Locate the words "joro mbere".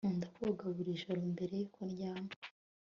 1.01-1.53